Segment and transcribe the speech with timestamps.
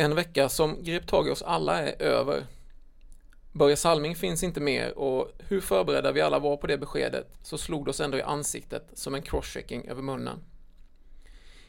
[0.00, 2.46] En vecka som grep tag i oss alla är över.
[3.52, 7.58] Börje Salming finns inte mer och hur förberedda vi alla var på det beskedet så
[7.58, 10.38] slog det oss ändå i ansiktet som en crosschecking över munnen.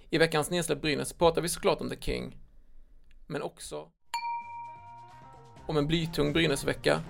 [0.09, 2.37] I veckans nedsläpp Brynäs pratar vi såklart om The King,
[3.27, 3.87] men också
[5.67, 7.01] om en blytung Brynäsvecka,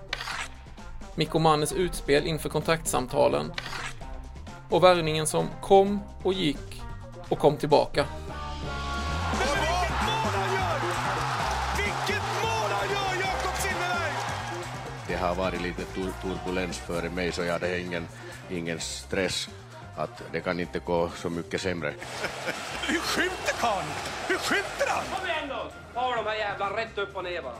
[1.14, 3.52] Mikko Mannes utspel inför kontaktsamtalen
[4.70, 6.82] och värvningen som kom och gick
[7.28, 8.06] och kom tillbaka.
[15.20, 18.06] Har varit lite tur turbulens före mig så jag hade ingen,
[18.50, 19.48] ingen stress
[19.96, 21.94] att det kan inte gå så mycket sämre.
[22.86, 23.86] Hur skjuter karln?
[24.28, 25.04] Hur skjuter han?
[25.18, 25.70] Kom igen då!
[25.94, 27.54] Ta de här jävlarna rätt upp och ner bara.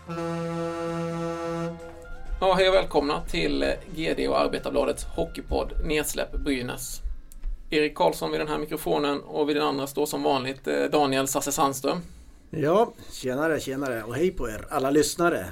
[2.41, 7.01] Ja, hej och välkomna till eh, GD och Arbetarbladets hockeypodd Nedsläpp Brynäs.
[7.71, 11.29] Erik Karlsson vid den här mikrofonen och vid den andra står som vanligt eh, Daniel
[11.29, 12.01] Sasse Sandström.
[12.51, 15.47] Ja, tjenare, tjenare och hej på er alla lyssnare.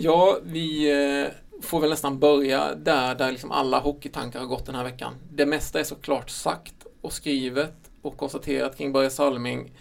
[0.00, 1.32] Ja, vi eh,
[1.62, 5.14] får väl nästan börja där, där liksom alla hockeytankar har gått den här veckan.
[5.32, 9.72] Det mesta är såklart sagt och skrivet och konstaterat kring Börje Salming.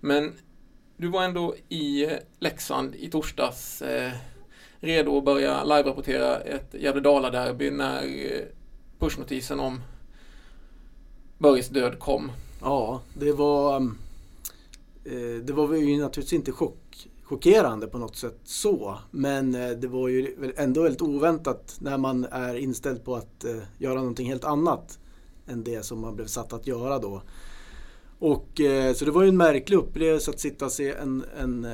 [0.00, 0.32] Men
[0.96, 4.12] du var ändå i eh, Leksand i torsdags eh,
[4.80, 8.42] redo att börja live-rapportera ett Gävle-Dala-derby när eh,
[8.98, 9.80] pushnotisen om
[11.38, 12.32] Börjes död kom.
[12.60, 13.76] Ja, det var...
[15.04, 16.85] Eh, det var ju naturligtvis inte chock,
[17.28, 18.98] chockerande på något sätt så.
[19.10, 23.56] Men eh, det var ju ändå väldigt oväntat när man är inställd på att eh,
[23.78, 24.98] göra någonting helt annat
[25.46, 27.22] än det som man blev satt att göra då.
[28.18, 31.66] Och, eh, så det var ju en märklig upplevelse att sitta och se en, en,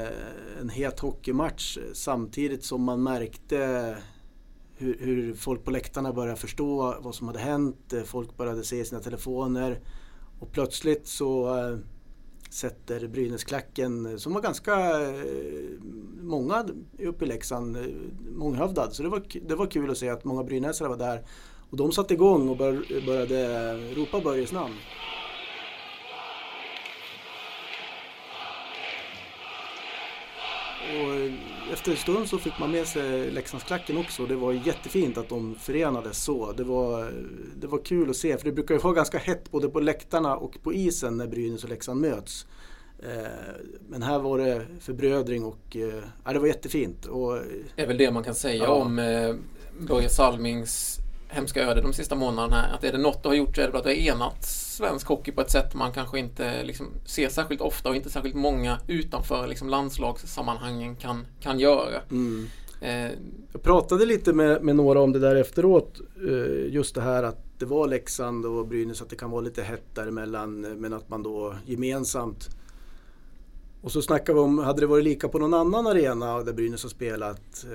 [0.60, 3.96] en het hockeymatch samtidigt som man märkte
[4.74, 7.94] hur, hur, folk på läktarna började förstå vad som hade hänt.
[8.04, 9.80] Folk började se sina telefoner
[10.40, 11.48] och plötsligt så
[12.52, 15.22] sätter Brynäsklacken, eh, som var ganska eh,
[16.20, 16.66] många
[16.98, 17.82] uppe i Leksand, eh,
[18.36, 18.92] månghövdad.
[18.92, 21.22] Så det var, det var kul att se att många brynäsare var där.
[21.70, 24.74] Och de satte igång och bör, började ropa Börjes namn.
[30.92, 31.30] Och
[31.72, 34.26] efter en stund så fick man med sig Leksandsklacken också.
[34.26, 36.52] Det var jättefint att de förenades så.
[36.52, 37.12] Det var,
[37.56, 40.36] det var kul att se för det brukar ju vara ganska hett både på läktarna
[40.36, 42.46] och på isen när Brynäs och Leksand möts.
[43.02, 47.06] Eh, men här var det förbrödring och eh, ja, det var jättefint.
[47.06, 47.38] Och,
[47.76, 48.70] det är väl det man kan säga ja.
[48.70, 49.34] om eh,
[49.78, 50.98] Börje Salmings
[51.32, 52.56] hemska öde de sista månaderna.
[52.56, 52.74] här.
[52.74, 55.06] Att är det något du har gjort så är det att du har enat svensk
[55.06, 58.78] hockey på ett sätt man kanske inte liksom ser särskilt ofta och inte särskilt många
[58.88, 62.00] utanför liksom landslagssammanhangen kan, kan göra.
[62.10, 62.46] Mm.
[62.80, 63.10] Eh.
[63.52, 66.00] Jag pratade lite med, med, några om det där efteråt.
[66.28, 69.62] Eh, just det här att det var Leksand och Brynäs, att det kan vara lite
[69.62, 72.48] hett däremellan men att man då gemensamt
[73.82, 76.82] och så snackade vi om, hade det varit lika på någon annan arena där Brynäs
[76.82, 77.66] har spelat?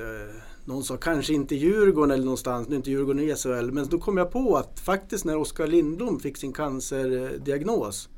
[0.67, 3.71] Någon sa kanske inte Djurgården eller någonstans, nu är inte Djurgården i SHL.
[3.71, 8.09] Men då kom jag på att faktiskt när Oskar Lindblom fick sin cancerdiagnos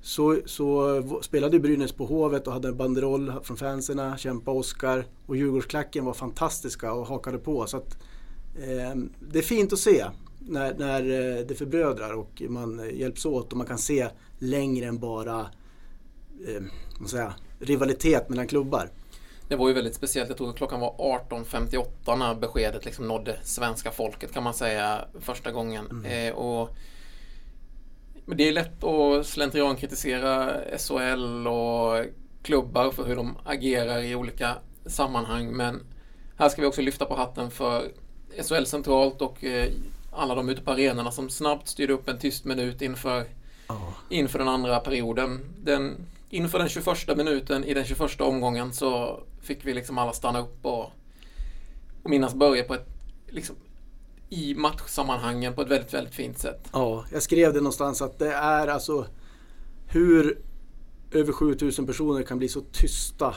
[0.00, 5.06] så, så spelade Brynäs på Hovet och hade en banderoll från fanserna, kämpa Oskar.
[5.26, 7.66] Och Djurgårdsklacken var fantastiska och hakade på.
[7.66, 7.98] Så att,
[8.54, 9.02] eh,
[9.32, 10.04] det är fint att se
[10.38, 14.08] när, när eh, det förbrödrar och man hjälps åt och man kan se
[14.38, 15.40] längre än bara
[16.48, 16.62] eh,
[17.06, 18.90] säga, rivalitet mellan klubbar.
[19.48, 20.28] Det var ju väldigt speciellt.
[20.28, 20.94] Jag tror att klockan var
[21.28, 25.86] 18.58 när beskedet liksom nådde svenska folket kan man säga första gången.
[25.90, 26.28] Mm.
[26.28, 26.76] Eh, och
[28.26, 32.04] men det är lätt att slentrian kritisera SHL och
[32.42, 34.54] klubbar för hur de agerar i olika
[34.86, 35.46] sammanhang.
[35.52, 35.80] Men
[36.36, 37.88] här ska vi också lyfta på hatten för
[38.48, 39.68] SHL centralt och eh,
[40.12, 43.24] alla de ute på arenorna som snabbt styrde upp en tyst minut inför,
[43.68, 43.90] oh.
[44.10, 45.40] inför den andra perioden.
[45.64, 45.96] Den
[46.30, 50.66] inför den 21 minuten i den 21 omgången så fick vi liksom alla stanna upp
[50.66, 50.84] och,
[52.02, 52.88] och minnas Börje på ett
[53.28, 53.56] liksom,
[54.28, 56.68] i matchsammanhangen på ett väldigt, väldigt fint sätt.
[56.72, 59.06] Ja, jag skrev det någonstans att det är alltså
[59.86, 60.38] hur
[61.12, 63.34] över 7000 personer kan bli så tysta.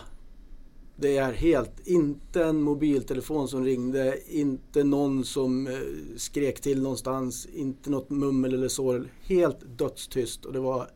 [0.95, 5.73] Det är helt, inte en mobiltelefon som ringde, inte någon som eh,
[6.17, 9.03] skrek till någonstans, inte något mummel eller så.
[9.21, 10.89] Helt dödstyst och det var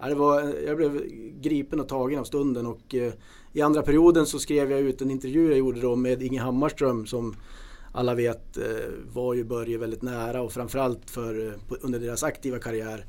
[0.00, 1.02] Ja, det var, jag blev
[1.40, 3.12] gripen och tagen av stunden och eh,
[3.52, 7.06] i andra perioden så skrev jag ut en intervju jag gjorde då med Inge Hammarström
[7.06, 7.36] som
[7.92, 8.64] alla vet eh,
[9.12, 13.06] var ju Börje väldigt nära och framförallt för, eh, under deras aktiva karriär.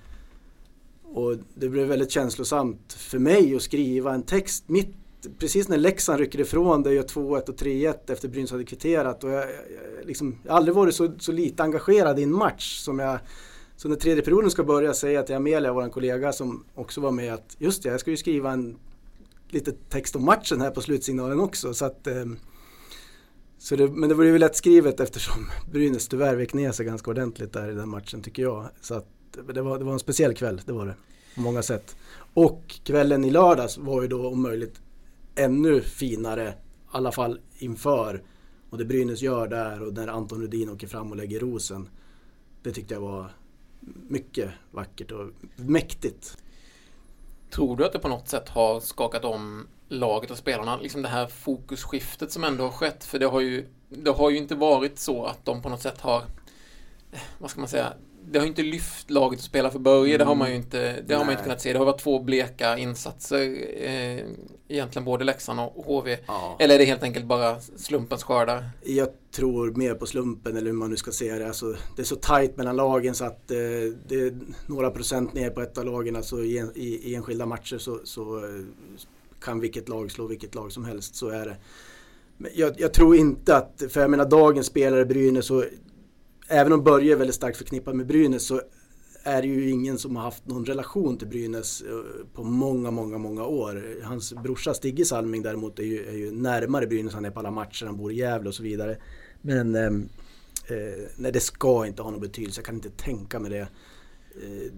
[1.03, 4.95] Och det blev väldigt känslosamt för mig att skriva en text mitt
[5.39, 9.23] precis när Leksand rycker ifrån det gör 2-1 och 3-1 efter Brynäs hade kvitterat.
[9.23, 12.77] Och jag, jag, liksom, jag har aldrig varit så, så lite engagerad i en match
[12.77, 13.19] som jag
[13.81, 17.11] så när tredje perioden ska börja säger jag till Amelia, vår kollega som också var
[17.11, 18.77] med att just det, jag ska ju skriva en
[19.49, 21.73] lite text om matchen här på slutsignalen också.
[21.73, 22.25] Så att, eh,
[23.57, 27.53] så det, men det var ju lättskrivet eftersom Brynäs tyvärr vek ner sig ganska ordentligt
[27.53, 28.69] där i den matchen tycker jag.
[28.81, 29.07] Så att,
[29.53, 30.95] det, var, det var en speciell kväll, det var det.
[31.35, 31.95] På många sätt.
[32.33, 34.81] Och kvällen i lördags var ju då om möjligt
[35.35, 36.53] ännu finare, i
[36.91, 38.23] alla fall inför.
[38.69, 41.89] Och det Brynäs gör där och när Anton Rudin åker fram och lägger rosen.
[42.63, 43.31] Det tyckte jag var
[44.07, 46.37] mycket vackert och mäktigt.
[47.49, 50.77] Tror du att det på något sätt har skakat om laget och spelarna?
[50.77, 53.03] Liksom det här fokusskiftet som ändå har skett.
[53.03, 56.01] För det har ju, det har ju inte varit så att de på något sätt
[56.01, 56.23] har,
[57.11, 57.93] eh, vad ska man säga,
[58.31, 61.13] det har inte lyft laget att spela för Börje, det har man ju inte, det
[61.13, 61.73] har man inte kunnat se.
[61.73, 63.39] Det har varit två bleka insatser,
[63.77, 64.25] eh,
[64.67, 66.17] egentligen både Leksand och HV.
[66.27, 66.55] Ja.
[66.59, 68.69] Eller är det helt enkelt bara slumpens skördar?
[68.83, 71.47] Jag tror mer på slumpen, eller hur man nu ska se det.
[71.47, 73.57] Alltså, det är så tajt mellan lagen så att eh,
[74.07, 76.15] det är några procent ner på ett av lagen.
[76.15, 78.61] Alltså, i, i, i enskilda matcher så, så eh,
[79.41, 81.57] kan vilket lag slå vilket lag som helst, så är det.
[82.53, 85.63] Jag, jag, tror inte att, för jag menar dagens spelare Brynäs så
[86.51, 88.61] även om Börje är väldigt starkt förknippad med Brynäs så
[89.23, 93.17] är det ju ingen som har haft någon relation till Brynäs eh, på många, många,
[93.17, 93.83] många år.
[94.03, 97.51] Hans brorsa Stigge Salming däremot är ju, är ju närmare Brynäs, han är på alla
[97.51, 98.97] matcher, han bor i Gävle och så vidare.
[99.41, 100.09] Men ehm,
[100.67, 103.67] eh, nej, det ska inte ha någon betydelse, jag kan inte tänka mig det.
[104.43, 104.71] Eh,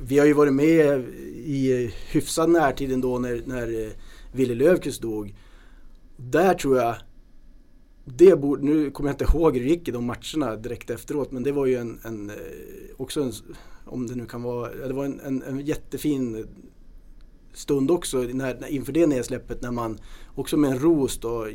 [0.00, 3.90] vi har ju varit med i hyfsad närtid ändå när, när eh,
[4.32, 5.34] Wille Löfqvist dog.
[6.16, 6.96] Där tror jag
[8.04, 11.32] det borde, nu kommer jag inte ihåg hur det gick i de matcherna direkt efteråt
[11.32, 12.36] men det var ju en, en eh,
[12.96, 13.32] också en,
[13.84, 16.46] om det nu kan vara, det var en, en, en jättefin
[17.52, 19.98] stund också när, inför det nedsläppet när man
[20.34, 21.48] också med en ros då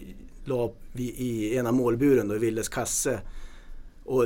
[0.46, 3.22] la i ena målburen då i Willes kasse.
[4.04, 4.26] Och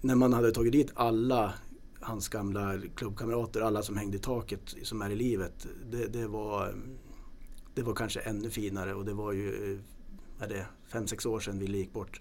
[0.00, 1.54] när man hade tagit dit alla
[2.00, 5.66] hans gamla klubbkamrater, alla som hängde i taket som är i livet.
[5.90, 6.74] Det, det var,
[7.74, 9.78] det var kanske ännu finare och det var ju eh,
[10.42, 12.20] är det, fem, sex år sedan Wille gick bort.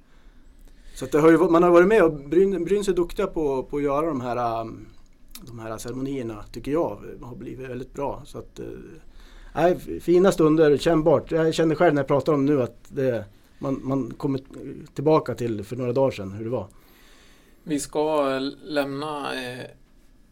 [0.96, 3.78] Så det har ju, man har varit med och Bryn, Bryns är duktiga på, på
[3.78, 4.88] att göra de här, um,
[5.42, 8.22] de här ceremonierna, tycker jag, har blivit väldigt bra.
[8.26, 8.60] Så att,
[9.56, 11.32] äh, fina stunder, kännbart.
[11.32, 13.26] Jag känner själv när jag pratar om nu att det,
[13.60, 14.42] man, man kommer
[14.94, 16.68] tillbaka till för några dagar sedan hur det var.
[17.64, 19.66] Vi ska lämna eh,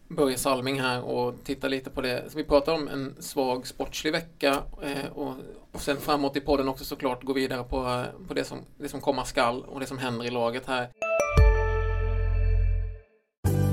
[0.07, 2.24] Börje Salming här och titta lite på det.
[2.30, 5.33] Så vi pratar om en svag sportslig vecka eh, och,
[5.71, 9.01] och sen framåt i podden också såklart gå vidare på, på det, som, det som
[9.01, 10.89] komma skall och det som händer i laget här.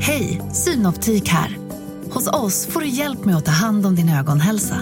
[0.01, 1.57] Hej, Synoptik här.
[2.13, 4.77] Hos oss får du hjälp med att ta hand om din ögonhälsa.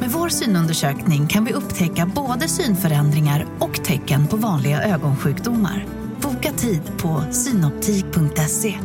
[0.00, 5.86] Med vår synundersökning kan vi upptäcka både synförändringar och tecken på vanliga ögonsjukdomar.
[6.22, 8.78] Boka tid på synoptik.se.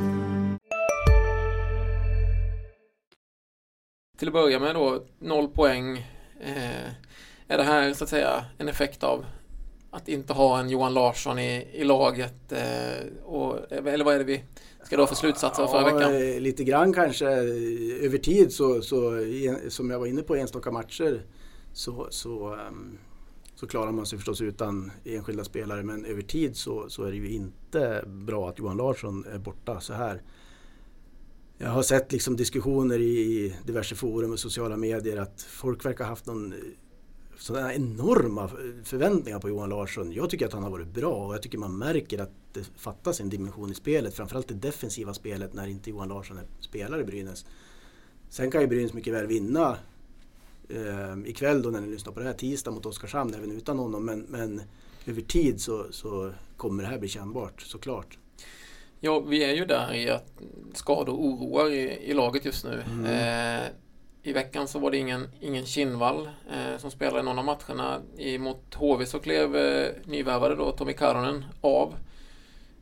[4.17, 5.97] Till att börja med då, noll poäng.
[6.41, 6.91] Eh,
[7.47, 9.25] är det här så att säga en effekt av
[9.91, 12.51] att inte ha en Johan Larsson i, i laget?
[12.51, 14.43] Eh, och, eller vad är det vi
[14.83, 16.43] ska dra för slutsatser ja, förra veckan?
[16.43, 17.27] Lite grann kanske.
[18.05, 19.19] Över tid så, så
[19.69, 21.21] som jag var inne på enstaka matcher
[21.73, 22.97] så, så, um,
[23.55, 27.17] så klarar man sig förstås utan enskilda spelare men över tid så, så är det
[27.17, 30.21] ju inte bra att Johan Larsson är borta så här.
[31.57, 36.09] Jag har sett liksom diskussioner i diverse forum och sociala medier att folk verkar ha
[36.09, 36.53] haft någon
[37.43, 38.47] sådana enorma
[38.83, 40.11] förväntningar på Johan Larsson.
[40.11, 43.21] Jag tycker att han har varit bra och jag tycker man märker att det fattas
[43.21, 44.13] en dimension i spelet.
[44.13, 47.45] Framförallt det defensiva spelet när inte Johan Larsson är spelare i Brynäs.
[48.29, 49.77] Sen kan ju Brynäs mycket väl vinna
[50.69, 54.05] eh, ikväll då när ni lyssnar på det här tisdag mot Oskarshamn även utan honom.
[54.05, 54.61] Men, men
[55.05, 58.17] över tid så, så kommer det här bli kännbart såklart.
[58.99, 60.41] Ja, vi är ju där i att
[60.73, 62.83] skador oroar i, i laget just nu.
[62.91, 63.05] Mm.
[63.05, 63.71] Eh,
[64.25, 67.99] I veckan så var det ingen, ingen Kinnvall eh, som spelade någon av matcherna.
[68.17, 71.95] I, mot HV så klev eh, nyvärvade då Tommy Karonen av.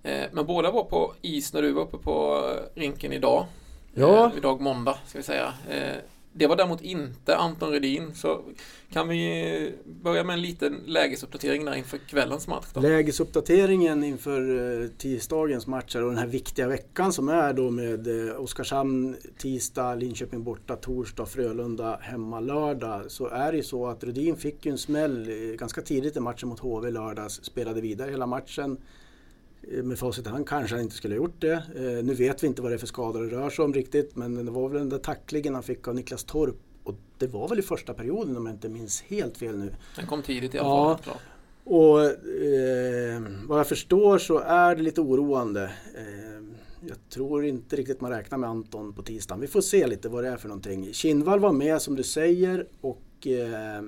[0.03, 2.43] Eh, men båda var på is när du var uppe på
[2.75, 3.45] rinken idag.
[3.93, 4.25] Ja.
[4.25, 5.53] Eh, idag måndag ska vi säga.
[6.33, 8.15] Det var däremot inte Anton Rudin.
[8.15, 8.41] Så
[8.89, 12.65] kan vi börja med en liten lägesuppdatering där inför kvällens match?
[12.73, 12.81] Då?
[12.81, 18.41] Lägesuppdateringen inför eh, tisdagens matcher och den här viktiga veckan som är då med eh,
[18.41, 23.11] Oskarshamn tisdag, Linköping borta torsdag, Frölunda hemma lördag.
[23.11, 26.19] Så är det ju så att Rudin fick ju en smäll eh, ganska tidigt i
[26.19, 27.43] matchen mot HV lördags.
[27.43, 28.77] Spelade vidare hela matchen
[29.83, 31.53] med facit i hand kanske han inte skulle ha gjort det.
[31.75, 34.15] Eh, nu vet vi inte vad det är för skador det rör sig om riktigt
[34.15, 37.47] men det var väl den där tacklingen han fick av Niklas Torp och det var
[37.47, 39.75] väl i första perioden om jag inte minns helt fel nu.
[39.95, 41.15] Den kom tidigt i alla fall.
[41.63, 45.63] Och eh, vad jag förstår så är det lite oroande.
[45.95, 46.43] Eh,
[46.87, 49.41] jag tror inte riktigt man räknar med Anton på tisdagen.
[49.41, 50.93] Vi får se lite vad det är för någonting.
[50.93, 53.81] Kinnvall var med som du säger och och eh,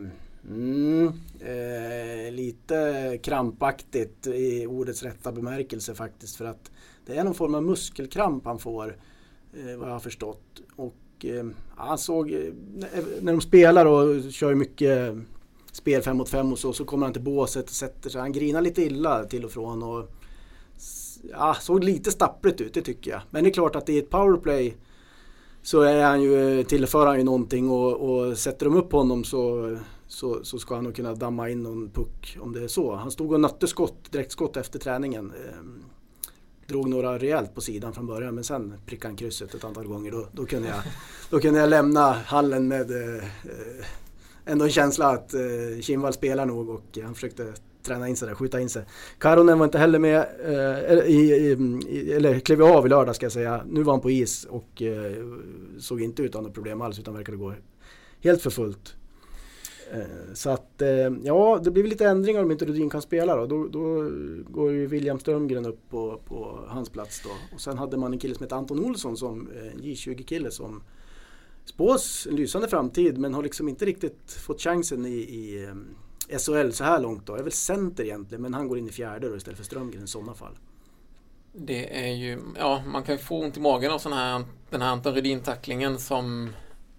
[0.50, 1.08] mm,
[1.40, 6.72] eh, lite krampaktigt i ordets rätta bemärkelse faktiskt för att
[7.06, 8.98] det är någon form av muskelkramp han får
[9.54, 10.62] eh, vad jag har förstått.
[10.76, 11.46] Och eh,
[11.76, 12.40] han såg, eh,
[13.22, 15.16] när de spelar och kör mycket
[15.72, 18.22] spel fem mot fem och så, så kommer han till båset och sätter sig.
[18.22, 19.84] Han grinar lite illa till och från.
[19.84, 20.10] Och,
[21.32, 23.22] ja, såg lite stappligt ut, det tycker jag.
[23.30, 24.78] Men det är klart att i ett powerplay
[25.62, 29.78] så är han ju, tillför han ju någonting och, och sätter de upp honom så,
[30.14, 32.96] så, så, ska han nog kunna damma in någon puck om det är så.
[32.96, 35.32] Han stod och nötte skott, direktskott efter träningen.
[35.32, 35.84] Ehm,
[36.68, 40.12] drog några rejält på sidan från början men sen prickade han krysset ett antal gånger.
[40.12, 40.78] Då, då, kunde, jag,
[41.30, 43.24] då kunde jag lämna hallen med eh,
[44.46, 47.54] ändå en känsla att eh, Kinnvall spelar nog och han försökte
[47.84, 48.86] träna in sig där, skjuta in sig.
[49.18, 51.32] Karonen var inte heller med, eh, i,
[51.90, 53.64] i, eller klev av i lördag ska jag säga.
[53.68, 55.14] Nu var han på is och eh,
[55.80, 57.54] såg inte ut att ha något problem alls utan verkade gå
[58.22, 58.96] helt för fullt.
[59.92, 60.90] Eh, så att eh,
[61.24, 63.46] ja, det blir lite ändringar om inte Rudin kan spela då.
[63.46, 64.10] Då, då
[64.48, 67.56] går ju William Strömgren upp på, på, hans plats då.
[67.56, 70.84] Och sen hade man en kille som hette Anton Olsson som eh, en J20-kille som
[71.66, 75.70] spås en lysande framtid men har liksom inte riktigt fått chansen i, i
[76.30, 77.36] SHL så här långt då.
[77.36, 80.08] Är väl center egentligen men han går in i fjärde då istället för Strömgren i
[80.08, 80.58] sådana fall.
[81.56, 84.82] Det är ju, ja man kan ju få ont i magen av sån här, den
[84.82, 86.50] här Anton Rudin-tacklingen som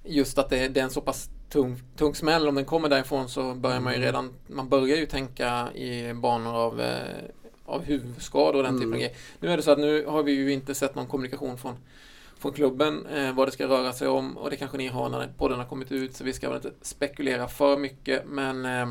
[0.04, 2.48] just att det, det är en så pass tung, tung smäll.
[2.48, 4.06] Om den kommer därifrån så börjar man ju mm.
[4.06, 7.24] redan, man börjar ju tänka i banor av, eh,
[7.64, 8.80] av huvudskador och den mm.
[8.80, 9.16] typen av grejer.
[9.40, 11.76] Nu är det så att nu har vi ju inte sett någon kommunikation från
[12.38, 15.28] från klubben eh, vad det ska röra sig om och det kanske ni har när
[15.38, 18.88] podden har kommit ut så vi ska väl inte spekulera för mycket men eh,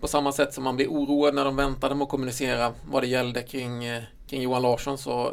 [0.00, 3.06] på samma sätt som man blir oroad när de väntade med att kommunicera vad det
[3.06, 5.32] gällde kring, eh, kring Johan Larsson så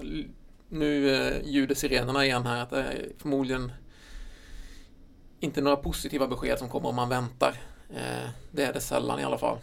[0.69, 3.71] nu eh, ljuder sirenerna igen här att det är förmodligen
[5.43, 7.57] inte några positiva besked som kommer om man väntar.
[7.89, 9.57] Eh, det är det sällan i alla fall.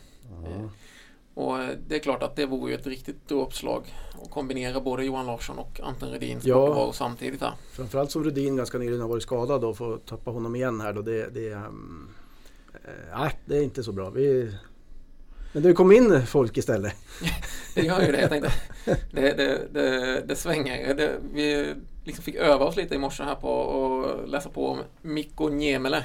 [0.46, 0.70] Mm.
[1.34, 5.04] Och eh, det är klart att det vore ju ett riktigt dråpslag att kombinera både
[5.04, 7.52] Johan Larsson och Anton Rudin ja, samtidigt här.
[7.72, 11.02] Framförallt som Rudin ganska nyligen har varit skadad och får tappa honom igen här då.
[11.02, 12.08] Det, det, um,
[13.12, 14.10] äh, det är inte så bra.
[14.10, 14.54] Vi,
[15.52, 16.94] men det kom in folk istället.
[17.74, 18.20] det gör ju det.
[18.20, 18.52] Jag tänkte,
[19.12, 20.94] det, det, det, det svänger.
[20.94, 21.74] Det, vi
[22.10, 26.04] liksom fick öva oss lite i morse här på att läsa på om Mikko Niemele.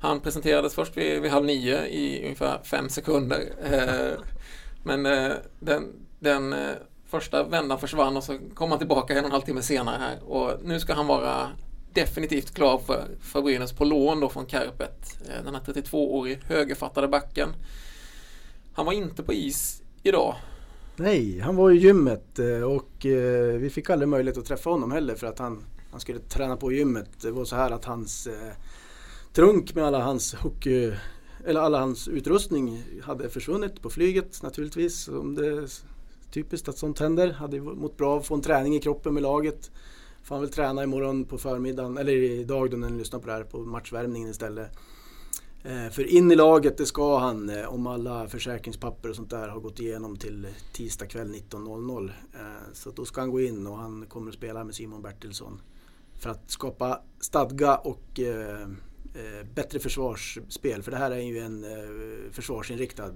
[0.00, 3.52] Han presenterades först vid, vid halv nio i ungefär fem sekunder.
[3.64, 4.20] Eh,
[4.82, 6.74] men eh, den, den eh,
[7.06, 10.24] första vändan försvann och så kom han tillbaka en och en halv timme senare här.
[10.24, 11.48] Och nu ska han vara
[11.92, 15.20] definitivt klar för, för Brynäs på lån då från Kärpet.
[15.28, 17.48] Eh, den här 32-årige högerfattade backen.
[18.74, 20.34] Han var inte på is idag.
[21.00, 24.92] Nej, han var i gymmet eh, och eh, vi fick aldrig möjlighet att träffa honom
[24.92, 27.08] heller för att han, han skulle träna på gymmet.
[27.22, 28.52] Det var så här att hans eh,
[29.32, 30.92] trunk med alla hans hockey
[31.46, 35.04] eller alla hans utrustning hade försvunnit på flyget naturligtvis.
[35.04, 35.68] Som det är
[36.32, 37.32] typiskt att sånt händer.
[37.32, 39.70] Hade mått bra av att få en träning i kroppen med laget.
[40.22, 43.32] Får han väl träna imorgon på förmiddagen, eller idag då när ni lyssnar på det
[43.32, 44.70] här, på matchvärmningen istället.
[45.68, 49.48] Eh, för in i laget, det ska han eh, om alla försäkringspapper och sånt där
[49.48, 52.12] har gått igenom till tisdag kväll 19.00.
[52.34, 52.40] Eh,
[52.72, 55.60] så då ska han gå in och han kommer att spela med Simon Bertilsson.
[56.14, 58.20] För att skapa stadga och
[59.54, 60.82] bättre försvarsspel.
[60.82, 61.66] För det här är ju en
[62.32, 63.12] försvarsinriktad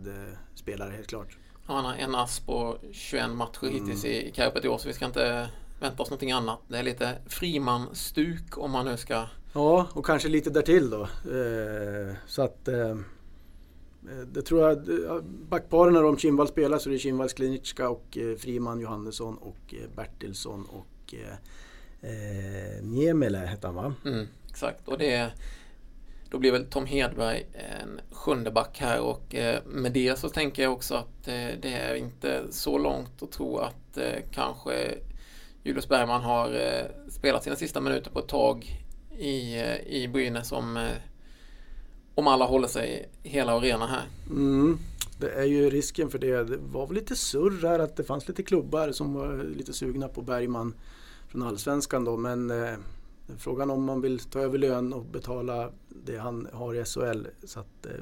[0.55, 1.37] spelare helt klart.
[1.67, 3.75] Ja, han har en ass på 21 matcher mm.
[3.75, 5.49] hittills i Kärpet i år så vi ska inte
[5.81, 6.61] vänta oss någonting annat.
[6.69, 9.27] Det är lite Friman-stuk om man nu ska...
[9.53, 11.03] Ja, och kanske lite därtill då.
[11.03, 12.69] Eh, så att...
[12.69, 12.97] Eh, eh,
[14.33, 14.89] det tror jag,
[15.25, 20.65] backparen när de Kinnvall spelar så är det Kinnvall Klinicka och Friman Johannesson och Bertilsson
[20.65, 23.95] och eh, Niemele hette han va?
[24.05, 25.33] Mm, exakt, och det
[26.31, 29.35] då blir väl Tom Hedberg en sjunde back här och
[29.67, 33.99] med det så tänker jag också att det är inte så långt att tro att
[34.31, 34.95] kanske
[35.63, 36.59] Julius Bergman har
[37.11, 38.82] spelat sina sista minuter på ett tag
[39.19, 40.91] i, i Brynäs om, eh,
[42.15, 44.05] om alla håller sig hela och rena här.
[44.31, 44.79] Mm.
[45.21, 46.45] Det är ju risken för det.
[46.45, 50.09] Det var väl lite surr här att det fanns lite klubbar som var lite sugna
[50.09, 50.75] på Bergman
[51.29, 52.75] från Allsvenskan då men eh,
[53.39, 57.27] Frågan om man vill ta över lön och betala det han har i SHL.
[57.45, 57.93] Så att, eh,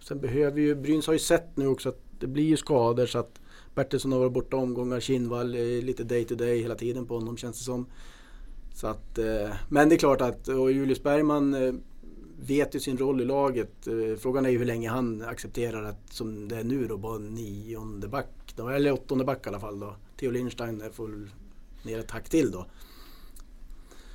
[0.00, 3.18] sen behöver ju, Brynäs har ju sett nu också att det blir ju skador så
[3.18, 3.40] att
[3.74, 7.36] Bertilsson har varit borta omgångar, Kinnvall är lite day to day hela tiden på honom
[7.36, 7.86] känns det som.
[8.80, 11.74] Så att, eh, men det är klart att och Julius Bergman eh,
[12.40, 13.86] vet ju sin roll i laget.
[13.86, 17.18] Eh, frågan är ju hur länge han accepterar att som det är nu då bara
[17.18, 18.54] nionde back.
[18.56, 19.96] Då, eller åttonde back i alla fall då.
[20.16, 21.28] Theo Lindstein får
[21.82, 22.66] ner ett hack till då.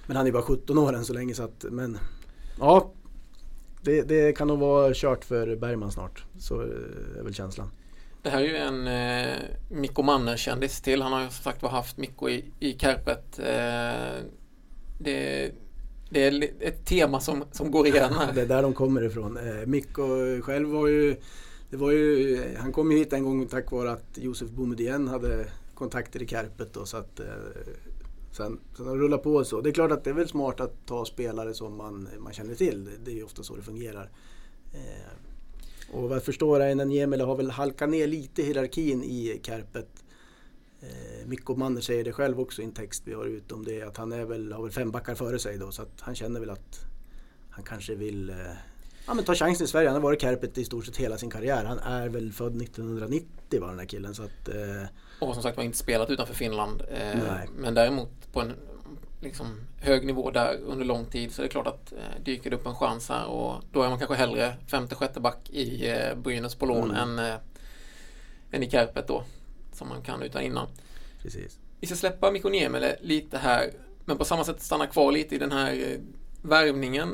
[0.07, 1.97] Men han är bara 17 år än så länge så att, men
[2.59, 2.91] ja.
[3.81, 6.23] det, det kan nog vara kört för Bergman snart.
[6.39, 7.71] Så är väl känslan.
[8.21, 9.37] Det här är ju en eh,
[9.69, 11.01] Mikko Manner-kändis till.
[11.01, 13.39] Han har ju som sagt var haft Mikko i, i Kärpet.
[13.39, 14.25] Eh,
[14.97, 15.51] det,
[16.09, 18.33] det är ett tema som, som går igen här.
[18.33, 19.37] Det är där de kommer ifrån.
[19.37, 20.03] Eh, Mikko
[20.41, 21.15] själv var ju,
[21.69, 22.39] det var ju...
[22.57, 26.73] Han kom ju hit en gång tack vare att Josef Boumedienne hade kontakter i Kärpet.
[26.73, 27.25] Då, så att, eh,
[28.31, 29.61] sen, sen har det rullat på så.
[29.61, 32.55] Det är klart att det är väl smart att ta spelare som man, man känner
[32.55, 32.89] till.
[33.05, 34.09] Det är ju ofta så det fungerar.
[34.73, 35.11] Eh,
[35.91, 40.04] och vad jag förstår Einen Niemela har väl halkat ner lite i hierarkin i Kärpet.
[40.81, 43.81] Eh, Mikko Manner säger det själv också i en text vi har ute om det.
[43.81, 45.71] Att han är väl, har väl fem backar före sig då.
[45.71, 46.85] Så att han känner väl att
[47.49, 48.35] han kanske vill eh,
[49.07, 49.87] ja, men ta chansen i Sverige.
[49.87, 51.65] Han har varit Kärpet i stort sett hela sin karriär.
[51.65, 54.15] Han är väl född 1990 var den här killen.
[54.15, 54.87] Så att, eh,
[55.19, 56.81] och som sagt var inte spelat utanför Finland.
[56.91, 58.53] Eh, men däremot på en
[59.25, 62.55] liksom, hög nivå där under lång tid så är det klart att eh, dyker det
[62.55, 66.15] upp en chans här och då är man kanske hellre femte, sjätte back i eh,
[66.15, 67.19] Brynäs på lån mm.
[67.19, 67.35] än, eh,
[68.51, 69.23] än i Kärpet då.
[69.75, 70.67] Som man kan utan innan.
[71.21, 71.59] Precis.
[71.79, 73.69] Vi ska släppa Mikko Niemele lite här
[74.05, 75.99] men på samma sätt stanna kvar lite i den här eh,
[76.41, 77.09] värvningen.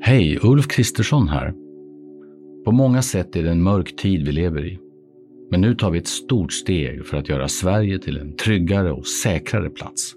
[0.00, 1.54] Hej, Ulf Kristersson här.
[2.64, 4.78] På många sätt är det en mörk tid vi lever i.
[5.50, 9.06] Men nu tar vi ett stort steg för att göra Sverige till en tryggare och
[9.06, 10.14] säkrare plats.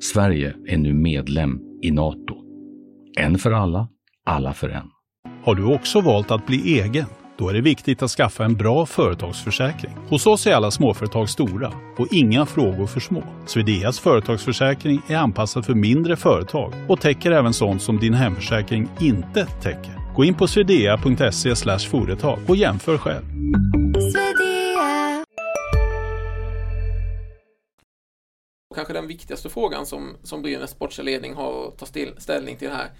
[0.00, 2.34] Sverige är nu medlem i Nato.
[3.18, 3.88] En för alla,
[4.24, 4.90] alla för en.
[5.44, 7.06] Har du också valt att bli egen?
[7.38, 9.92] Då är det viktigt att skaffa en bra företagsförsäkring.
[10.08, 13.22] Hos oss är alla småföretag stora och inga frågor för små.
[13.46, 19.46] Swedeas företagsförsäkring är anpassad för mindre företag och täcker även sånt som din hemförsäkring inte
[19.46, 20.14] täcker.
[20.16, 23.24] Gå in på swedea.se företag och jämför själv.
[28.74, 31.86] Kanske den viktigaste frågan som, som Brynäs sportsliga ledning har att ta
[32.18, 32.90] ställning till här.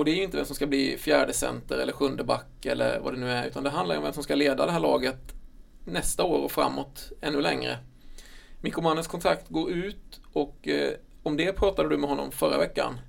[0.00, 3.00] Och det är ju inte vem som ska bli fjärde center eller sjunde back eller
[3.00, 5.34] vad det nu är, utan det handlar om vem som ska leda det här laget
[5.84, 7.78] nästa år och framåt ännu längre.
[8.60, 10.90] Mikko Mannens kontrakt går ut och eh,
[11.22, 13.00] om det pratade du med honom förra veckan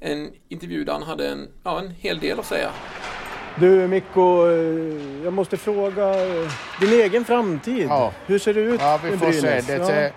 [0.00, 2.70] en intervju där han hade en, ja, en hel del att säga.
[3.60, 7.86] Du Mikko, eh, jag måste fråga eh, din egen framtid.
[7.88, 8.12] Ja.
[8.26, 9.54] Hur ser det ut ja, vi får se.
[9.54, 10.12] Det ser,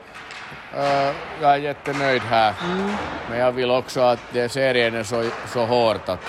[0.77, 2.53] uh, jag är jättenöjd här.
[2.63, 2.91] Mm.
[3.29, 6.19] Men jag vill också att det, serien är så, så hårt att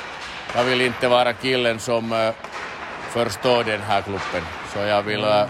[0.54, 2.30] jag vill inte vara killen som uh,
[3.08, 4.42] förstår den här klubben.
[4.72, 5.44] Så jag vill uh,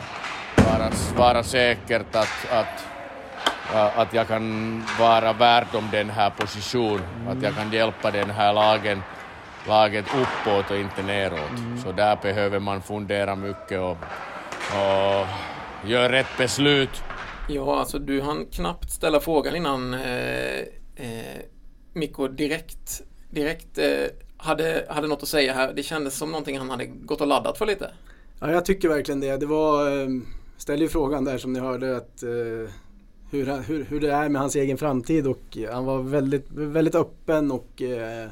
[0.56, 2.86] vara, vara säkert att, att
[3.96, 7.28] att jag kan vara värd om den här positionen, mm.
[7.28, 9.02] att jag kan hjälpa den här lagen,
[9.68, 11.50] laget uppåt och inte neråt.
[11.50, 11.82] Mm.
[11.82, 13.98] Så där behöver man fundera mycket och,
[14.72, 15.26] och
[15.84, 17.02] göra rätt beslut.
[17.54, 20.58] Ja, alltså du hann knappt ställa frågan innan eh,
[20.96, 21.40] eh,
[21.92, 25.72] Mikko direkt, direkt eh, hade, hade något att säga här.
[25.72, 27.90] Det kändes som någonting han hade gått och laddat för lite.
[28.40, 29.36] Ja, jag tycker verkligen det.
[29.36, 30.08] Det var, eh,
[30.56, 32.28] ställde ju frågan där som ni hörde att eh,
[33.30, 37.50] hur, hur, hur det är med hans egen framtid och han var väldigt, väldigt öppen
[37.50, 38.28] och eh,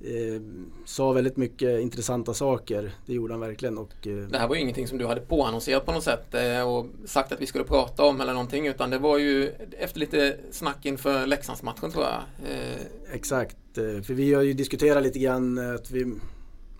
[0.00, 0.42] eh,
[0.84, 2.94] sa väldigt mycket intressanta saker.
[3.06, 3.78] Det gjorde han verkligen.
[3.78, 6.68] Och, eh, det här var ju ingenting som du hade påannonserat på något sätt eh,
[6.68, 10.36] och sagt att vi skulle prata om eller någonting utan det var ju efter lite
[10.50, 12.22] snack inför Leksandsmatchen tror jag.
[12.52, 12.80] Eh,
[13.12, 16.14] Exakt, eh, för vi har ju diskuterat lite grann att vi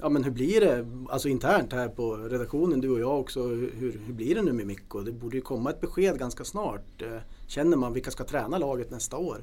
[0.00, 4.00] Ja men hur blir det, alltså internt här på redaktionen, du och jag också, hur,
[4.07, 5.00] hur blir det nu med Mikko?
[5.00, 7.02] Det borde ju komma ett besked ganska snart.
[7.02, 9.42] Eh, känner man vilka ska träna laget nästa år?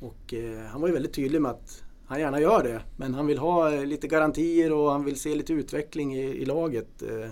[0.00, 3.26] Och eh, han var ju väldigt tydlig med att han gärna gör det, men han
[3.26, 7.02] vill ha eh, lite garantier och han vill se lite utveckling i, i laget.
[7.02, 7.30] Eh,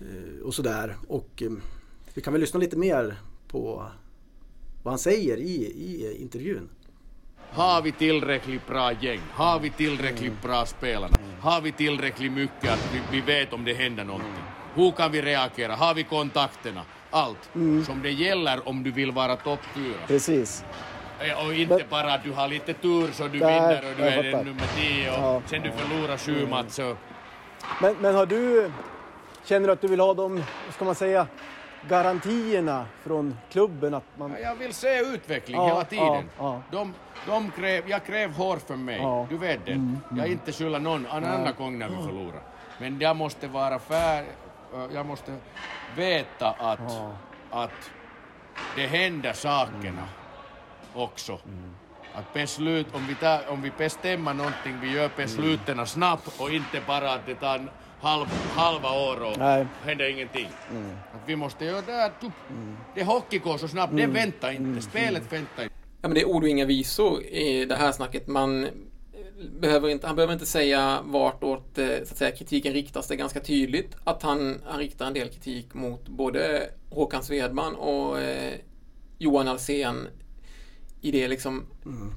[0.00, 0.96] eh och sådär.
[1.08, 1.42] Och
[2.14, 3.16] vi kan väl lyssna lite mer
[3.48, 3.86] på
[4.82, 6.68] vad han säger i, i intervjun.
[7.52, 9.20] Har vi tillräckligt bra gäng?
[9.32, 11.16] Har vi tillräckligt bra spelarna?
[11.40, 14.30] Har vi tillräckligt mycket att vi, vi vet om det händer någonting?
[14.74, 15.74] Hur kan vi reagera?
[15.74, 16.82] Har vi kontakterna?
[17.10, 17.84] Allt mm.
[17.84, 20.06] som det gäller om du vill vara topp fyra.
[20.06, 20.64] Precis.
[21.20, 23.96] Eh, och inte Men, bara att du har lite tur så du där, vinner och
[23.96, 25.42] du är den nummer tio och ja.
[25.46, 26.50] sen du förlorar sju mm.
[26.50, 26.96] matcher.
[27.82, 28.72] Men, men har du,
[29.44, 31.26] känner du att du vill ha vad ska man säga,
[31.88, 34.36] garantierna från klubben att man...
[34.42, 36.30] Jag vill se utveckling ja, hela tiden.
[36.38, 36.94] Ja, de,
[37.26, 39.72] de kräv, jag kräver hårt för mig, du vet det.
[39.72, 40.18] Mm, mm.
[40.18, 42.42] Jag inte skyller någon en annan gång när vi förlorar.
[42.78, 44.24] Men jag måste vara fär,
[44.94, 45.36] jag måste
[45.96, 47.00] veta att,
[47.50, 47.90] att
[48.76, 50.19] det händer sakerna mm.
[50.94, 51.32] Också.
[51.32, 51.70] Mm.
[52.14, 55.86] Att beslut, om vi, tar, om vi bestämmer någonting, vi gör besluten mm.
[55.86, 59.66] snabbt och inte bara att det tar halv, halva år och Nej.
[59.84, 60.48] händer ingenting.
[60.70, 60.90] Mm.
[60.90, 62.12] Att vi måste göra det här,
[62.50, 62.76] mm.
[62.94, 64.06] det hockey går så snabbt, mm.
[64.12, 64.82] det väntar inte, mm.
[64.82, 65.74] spelet väntar inte.
[66.02, 68.26] Ja, men det är ord och inga visor i det här snacket.
[68.26, 68.68] Man
[69.60, 73.08] behöver inte, han behöver inte säga vartåt eh, så att säga, kritiken riktas.
[73.08, 77.74] Det är ganska tydligt att han, han riktar en del kritik mot både Håkan Svedman
[77.74, 78.54] och eh,
[79.18, 80.08] Johan Alsen
[81.00, 82.12] i det liksom mm.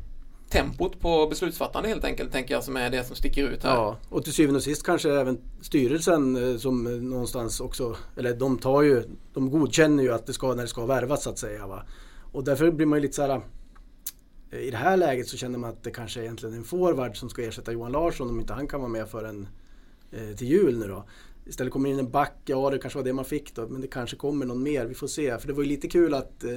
[0.50, 3.76] tempot på beslutsfattande helt enkelt, tänker jag, som är det som sticker ut här.
[3.76, 8.58] Ja, och till syvende och sist kanske även styrelsen eh, som någonstans också, eller de
[8.58, 11.68] tar ju, de godkänner ju att det ska, när det ska värvas så att säga.
[11.68, 11.84] Va?
[12.32, 13.42] Och därför blir man ju lite så här
[14.62, 17.30] i det här läget så känner man att det kanske är egentligen en forward som
[17.30, 19.48] ska ersätta Johan Larsson om inte han kan vara med förrän
[20.12, 21.06] eh, till jul nu då.
[21.46, 23.88] Istället kommer in en back, ja det kanske var det man fick då, men det
[23.88, 25.38] kanske kommer någon mer, vi får se.
[25.38, 26.50] För det var ju lite kul att, eh,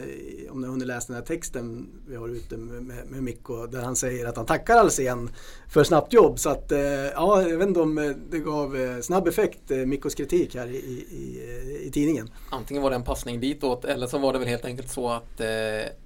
[0.51, 3.67] om ni har hunnit läsa den här texten vi har ute med, med, med Mikko,
[3.67, 5.31] där han säger att han tackar Alsen
[5.69, 6.39] för snabbt jobb.
[6.39, 9.79] Så att, eh, ja, jag vet inte om eh, det gav eh, snabb effekt, eh,
[9.79, 12.31] Mikkos kritik här i, i, i, i, tidningen.
[12.51, 15.41] Antingen var det en passning ditåt, eller så var det väl helt enkelt så att
[15.41, 15.47] eh,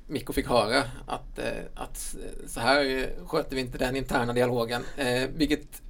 [0.07, 2.16] Mikko fick höra att, eh, att
[2.47, 4.83] så här sköter vi inte den interna dialogen.
[4.97, 5.83] Eh, vilket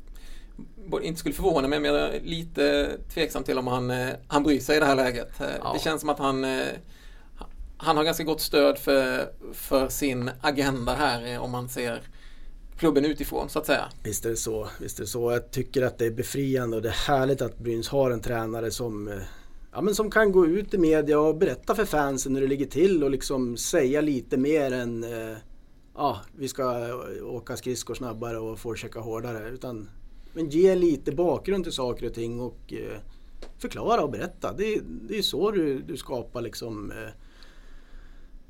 [1.03, 4.61] inte skulle förvåna mig, men jag är lite tveksam till om han, eh, han bryr
[4.61, 5.41] sig i det här läget.
[5.41, 5.73] Eh, ja.
[5.73, 6.67] Det känns som att han, eh,
[7.77, 12.03] han har ganska gott stöd för, för sin agenda här om man ser
[12.79, 13.85] klubben utifrån så att säga.
[14.03, 14.69] Visst är det så.
[14.81, 15.33] Visst är det så.
[15.33, 18.71] Jag tycker att det är befriande och det är härligt att Brynäs har en tränare
[18.71, 19.21] som
[19.73, 22.67] ja, men som kan gå ut i media och berätta för fansen hur det ligger
[22.67, 25.05] till och liksom säga lite mer än
[25.95, 29.49] ja, vi ska åka skridskor snabbare och forechecka hårdare.
[29.49, 29.89] Utan
[30.33, 32.99] men ge lite bakgrund till saker och ting och eh,
[33.59, 34.53] förklara och berätta.
[34.53, 37.09] Det, det är så du, du skapar liksom eh,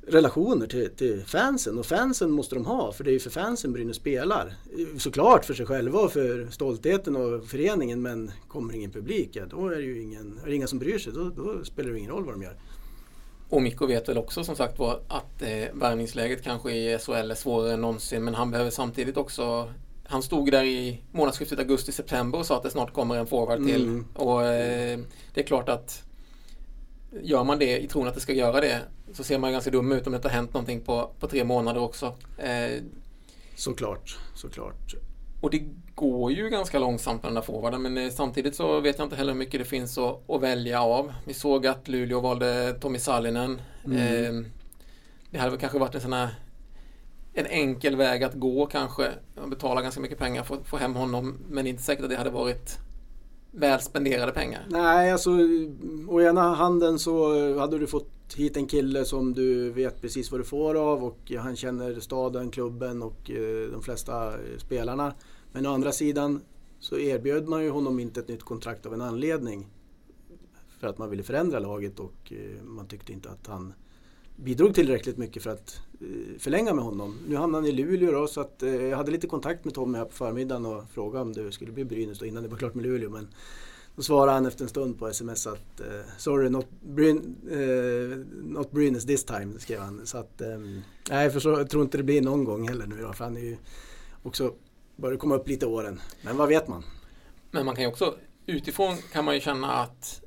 [0.06, 3.72] relationer till, till, fansen och fansen måste de ha för det är ju för fansen
[3.72, 4.54] Brynäs spelar.
[4.98, 9.68] Såklart för sig själva och för stoltheten och föreningen men kommer ingen publik, ja, då
[9.68, 11.12] är det ju ingen, är det inga som bryr sig.
[11.12, 12.56] Då, då, spelar det ingen roll vad de gör.
[13.48, 17.34] Och Mikko vet väl också som sagt var att eh, värvningsläget kanske i SHL är
[17.34, 19.68] svårare än någonsin men han behöver samtidigt också
[20.10, 23.82] han stod där i månadsskiftet augusti-september och sa att det snart kommer en forward till.
[23.82, 24.06] Mm.
[24.14, 24.98] Och eh,
[25.34, 26.02] det är klart att
[27.22, 28.80] gör man det i tron att det ska göra det
[29.12, 31.44] så ser man ganska dum ut om det inte har hänt någonting på, på tre
[31.44, 32.14] månader också.
[32.38, 32.82] Eh,
[33.56, 34.94] såklart, såklart.
[35.40, 35.62] Och det
[35.94, 39.16] går ju ganska långsamt med den där forwarden men eh, samtidigt så vet jag inte
[39.16, 41.12] heller hur mycket det finns att, att välja av.
[41.24, 43.60] Vi såg att Luleå valde Tommy Sallinen.
[43.84, 43.96] Mm.
[43.96, 44.50] Eh,
[45.30, 46.28] det hade väl kanske varit en sån här
[47.40, 49.10] en enkel väg att gå kanske.
[49.46, 51.38] Betala ganska mycket pengar för att få hem honom.
[51.48, 52.78] Men inte säkert att det hade varit
[53.50, 54.66] väl spenderade pengar.
[54.68, 55.30] Nej, alltså
[56.08, 60.40] å ena handen så hade du fått hit en kille som du vet precis vad
[60.40, 65.14] du får av och han känner staden, klubben och eh, de flesta eh, spelarna.
[65.52, 66.40] Men å andra sidan
[66.80, 69.66] så erbjöd man ju honom inte ett nytt kontrakt av en anledning.
[70.80, 73.72] För att man ville förändra laget och eh, man tyckte inte att han
[74.36, 77.18] bidrog tillräckligt mycket för att Eh, förlänga med honom.
[77.28, 79.98] Nu hamnade han i Luleå då, så att, eh, jag hade lite kontakt med Tommy
[79.98, 82.74] här på förmiddagen och frågade om det skulle bli Brynäs då, innan det var klart
[82.74, 83.10] med Luleå.
[83.10, 83.28] Men
[83.96, 85.86] då svarade han efter en stund på sms att eh,
[86.18, 90.06] “Sorry, not, Bryn, eh, not Brynäs this time” skrev han.
[90.06, 93.02] Så att, ehm, nej, för så, jag tror inte det blir någon gång heller nu
[93.02, 93.56] då, för han är ju
[94.22, 94.54] också
[94.96, 96.00] börjar komma upp lite åren.
[96.24, 96.84] Men vad vet man?
[97.50, 98.14] Men man kan ju också,
[98.46, 100.22] utifrån kan man ju känna att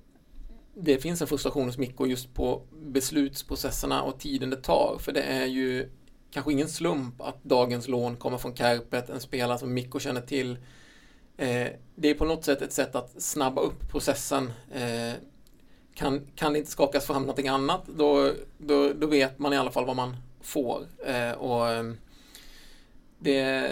[0.74, 4.98] det finns en frustration hos Mikko just på beslutsprocesserna och tiden det tar.
[5.00, 5.90] För det är ju
[6.32, 10.58] kanske ingen slump att dagens lån kommer från Kärpet, en spelare som Mikko känner till.
[11.38, 14.52] Eh, det är på något sätt ett sätt att snabba upp processen.
[14.72, 15.14] Eh,
[15.96, 19.72] kan, kan det inte skakas fram någonting annat, då, då, då vet man i alla
[19.72, 20.86] fall vad man får.
[21.06, 21.84] Eh, och eh,
[23.20, 23.72] det,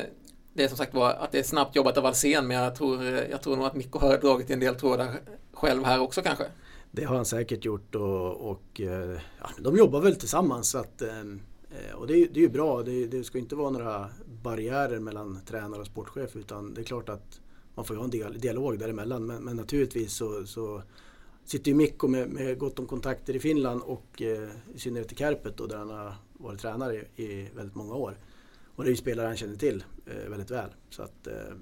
[0.53, 3.03] det är som sagt var att det är snabbt jobbat av Alsen, men jag tror,
[3.05, 5.19] jag tror nog att Mikko har dragit i en del trådar
[5.53, 6.45] själv här också kanske.
[6.91, 10.69] Det har han säkert gjort och, och eh, ja, de jobbar väl tillsammans.
[10.69, 12.84] Så att, eh, eh, och det är, det är ju bra.
[12.84, 14.10] Det, det, ska inte vara några
[14.43, 17.41] barriärer mellan tränare och sportchef utan det är klart att
[17.75, 19.25] man får ha en dialog däremellan.
[19.25, 20.82] Men, men naturligtvis så, så
[21.45, 25.15] sitter ju Mikko med, med gott om kontakter i Finland och eh, i synnerhet i
[25.15, 28.17] Kärpet då, där han har varit tränare i, i väldigt många år.
[28.75, 30.69] Och det är ju spelare han känner till eh, väldigt väl.
[30.89, 31.56] Så att, eh,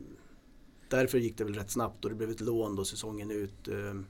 [0.89, 3.68] därför gick det väl rätt snabbt och det blev ett lån då säsongen ut.
[3.68, 4.02] Eh,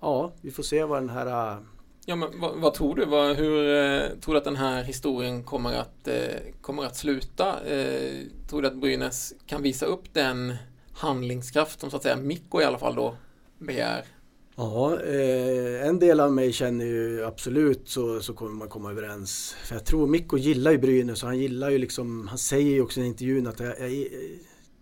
[0.00, 1.52] ja, vi får se vad den här...
[1.52, 1.58] Äh,
[2.06, 3.04] ja, men vad, vad tror du?
[3.04, 7.66] Vad, hur eh, tror du att den här historien kommer att, eh, kommer att sluta?
[7.66, 10.54] Eh, tror du att Brynäs kan visa upp den
[10.92, 13.14] handlingskraft som så att säga Mikko i alla fall då
[13.58, 14.04] begär?
[14.56, 19.56] Ja, eh, en del av mig känner ju absolut så, så kommer man komma överens.
[19.64, 22.82] För jag tror Mikko gillar ju Brynäs och han gillar ju liksom, han säger ju
[22.82, 24.08] också i intervjun att det är,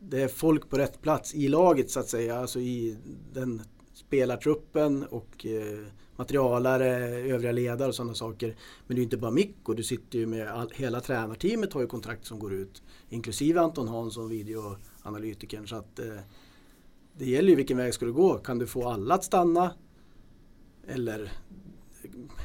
[0.00, 2.96] det är folk på rätt plats i laget så att säga, alltså i
[3.32, 3.62] den
[4.06, 8.56] spelartruppen och eh, materialare, övriga ledare och sådana saker.
[8.86, 11.86] Men det är inte bara Mikko, du sitter ju med all, hela tränarteamet har ju
[11.86, 12.82] kontrakt som går ut.
[13.08, 15.68] Inklusive Anton Hansson, videoanalytikern.
[15.68, 16.18] Så att, eh,
[17.18, 18.38] det gäller ju vilken väg ska du gå.
[18.38, 19.74] Kan du få alla att stanna?
[20.88, 21.32] Eller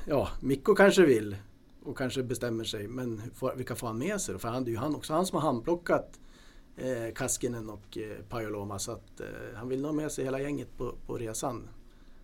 [0.07, 1.35] ja, Mikko kanske vill
[1.83, 2.87] och kanske bestämmer sig.
[2.87, 3.21] Men
[3.55, 4.39] vilka får han med sig?
[4.39, 6.19] För han, det är ju han också han som har handplockat
[6.81, 8.79] eh, Kaskinen och eh, Pajoloma.
[8.79, 11.69] Så att eh, han vill ha med sig hela gänget på, på resan.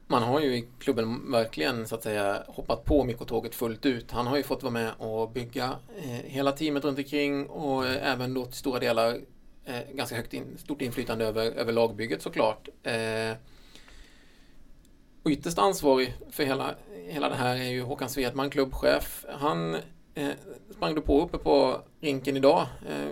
[0.10, 4.12] Man har ju i klubben verkligen så att säga hoppat på Mikko-tåget fullt ut.
[4.12, 8.12] Han har ju fått vara med och bygga eh, hela teamet runt omkring och eh,
[8.12, 9.17] även då till stora delar
[9.65, 12.70] eh, ganska högt in, stort inflytande över, över lagbygget såklart.
[12.84, 13.38] Eh,
[15.24, 16.76] och ytterst ansvarig för hela,
[17.08, 19.26] hela det här är ju Håkan Svedman, klubbchef.
[19.30, 19.76] Han
[20.13, 20.30] eh,
[20.76, 22.67] sprang du på uppe på rinken idag.
[22.89, 23.12] Eh,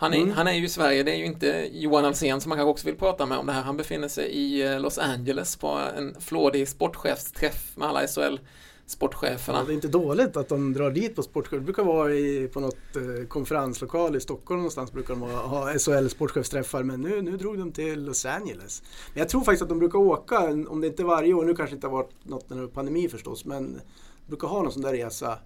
[0.00, 0.30] han, är, mm.
[0.30, 2.86] han är ju i Sverige, det är ju inte Johan Alsen som man kanske också
[2.86, 3.62] vill prata med om det här.
[3.62, 8.38] Han befinner sig i eh, Los Angeles på en flådig sportchefsträff med alla SHL
[8.86, 9.58] sportcheferna.
[9.58, 11.58] Ja, det är inte dåligt att de drar dit på sportchef.
[11.58, 16.08] Det brukar vara i, på något eh, konferenslokal i Stockholm någonstans brukar de ha, SHL
[16.08, 18.82] sportchefsträffar men nu, nu drog de till Los Angeles.
[19.14, 21.74] Men jag tror faktiskt att de brukar åka, om det inte varje år, nu kanske
[21.74, 23.80] det inte har varit något när pandemi förstås, men de
[24.26, 25.38] brukar ha någon sån där resa.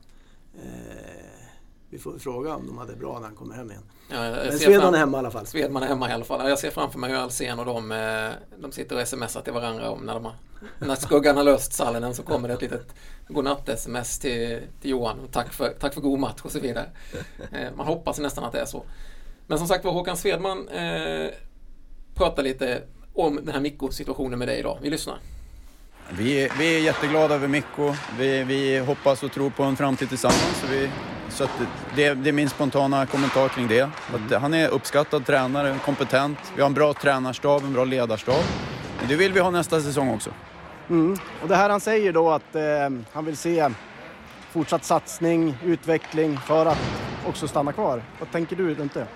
[0.54, 1.43] Eh,
[1.94, 3.82] vi får fråga om de hade bra när han kommer hem igen.
[4.10, 5.46] Ja, Men Svedman är hemma i alla fall.
[5.46, 6.48] Svedman är hemma i alla fall.
[6.48, 9.90] Jag ser framför mig hur Alsen och de, eh, de sitter och smsar till varandra
[9.90, 10.34] om när, de har,
[10.78, 12.94] när skuggan har löst Sallinen så kommer det ett litet
[13.28, 15.20] godnatt-sms till, till Johan.
[15.20, 16.86] Och tack, för, tack för god match och så vidare.
[17.52, 18.84] Eh, man hoppas nästan att det är så.
[19.46, 21.30] Men som sagt var, Håkan Svedman eh,
[22.14, 22.82] pratar lite
[23.14, 24.78] om den här Mikko-situationen med dig idag.
[24.82, 25.18] Vi lyssnar.
[26.10, 27.94] Vi är, vi är jätteglada över Mikko.
[28.18, 30.60] Vi, vi hoppas och tror på en framtid tillsammans.
[30.60, 30.90] Så, vi,
[31.34, 31.46] så
[31.96, 33.82] det, det, är min spontana kommentar kring det.
[33.82, 36.38] Att han är uppskattad tränare, kompetent.
[36.54, 38.44] Vi har en bra tränarstab, en bra ledarstab.
[39.08, 40.30] Det vill vi ha nästa säsong också.
[40.90, 41.16] Mm.
[41.42, 42.62] Och det här han säger då att eh,
[43.12, 43.70] han vill se
[44.50, 46.78] fortsatt satsning, utveckling för att
[47.26, 48.02] också stanna kvar.
[48.18, 49.06] Vad tänker du runt det?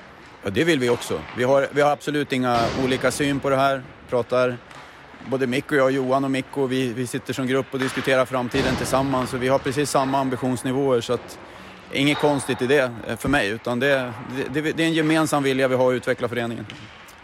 [0.43, 1.21] Ja, det vill vi också.
[1.37, 3.83] Vi har, vi har absolut inga olika syn på det här.
[4.09, 4.57] Pratar
[5.27, 8.77] både Mikko och jag, Johan och Mikko, vi, vi sitter som grupp och diskuterar framtiden
[8.77, 9.35] tillsammans.
[9.35, 11.39] Och vi har precis samma ambitionsnivåer så att
[11.93, 13.49] inget konstigt i det eh, för mig.
[13.49, 14.13] Utan det,
[14.53, 16.67] det, det är en gemensam vilja vi har att utveckla föreningen.